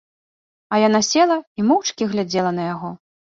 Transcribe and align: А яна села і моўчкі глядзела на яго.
А 0.73 0.79
яна 0.83 1.01
села 1.09 1.37
і 1.61 1.67
моўчкі 1.69 2.09
глядзела 2.15 2.51
на 2.57 2.63
яго. 2.73 2.89